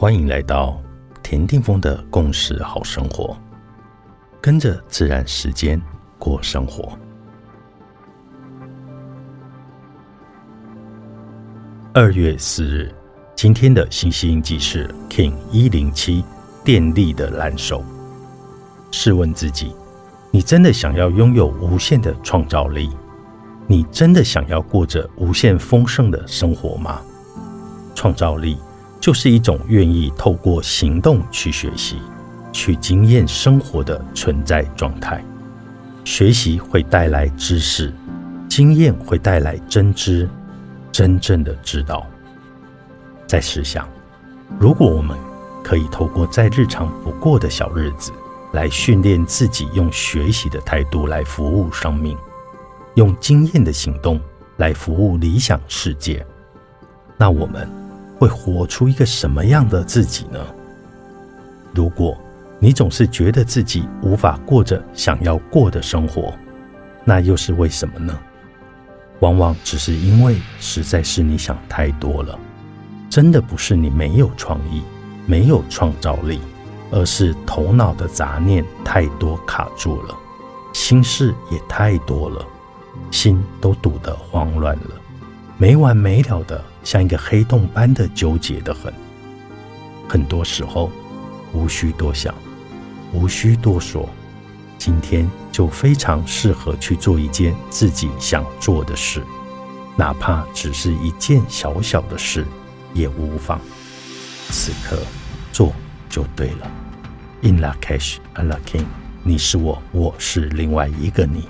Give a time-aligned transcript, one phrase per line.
[0.00, 0.80] 欢迎来到
[1.22, 3.36] 田定峰的共识好生活，
[4.40, 5.78] 跟着自然时间
[6.18, 6.98] 过生活。
[11.92, 12.90] 二月四日，
[13.36, 16.24] 今天的星星记是 King 一零七
[16.64, 17.84] 电力的蓝手。
[18.90, 19.70] 试问自己，
[20.30, 22.88] 你真的想要拥有无限的创造力？
[23.66, 27.02] 你真的想要过着无限丰盛的生活吗？
[27.94, 28.56] 创造力。
[29.00, 31.96] 就是一种愿意透过行动去学习、
[32.52, 35.24] 去经验生活的存在状态。
[36.04, 37.92] 学习会带来知识，
[38.48, 40.28] 经验会带来真知，
[40.92, 42.06] 真正的知道。
[43.26, 43.88] 再试想，
[44.58, 45.16] 如果我们
[45.64, 48.12] 可以透过再日常不过的小日子，
[48.52, 52.18] 来训练自己用学习的态度来服务生命，
[52.96, 54.20] 用经验的行动
[54.56, 56.26] 来服务理想世界，
[57.16, 57.79] 那我们。
[58.20, 60.38] 会活出一个什么样的自己呢？
[61.72, 62.14] 如果
[62.58, 66.34] 你总是觉得自己无法过着想要过的生活，
[67.02, 68.14] 那又是为什么呢？
[69.20, 72.38] 往往只是因为实在是你想太多了，
[73.08, 74.82] 真的不是你没有创意、
[75.24, 76.42] 没有创造力，
[76.90, 80.14] 而是头脑的杂念太多卡住了，
[80.74, 82.44] 心事也太多了，
[83.10, 84.90] 心都堵得慌乱了。
[85.60, 88.90] 没完没了的，像一个黑洞般的纠结的很。
[90.08, 90.90] 很多时候，
[91.52, 92.34] 无需多想，
[93.12, 94.08] 无需多说，
[94.78, 99.22] 今天就非常适合去做一件自己想做的事，
[99.98, 102.46] 哪怕只是一件小小的事
[102.94, 103.60] 也无妨。
[104.48, 104.96] 此刻
[105.52, 105.74] 做
[106.08, 106.70] 就对了。
[107.42, 108.86] In la cash, a la king，
[109.22, 111.46] 你是我，我是另外一个你。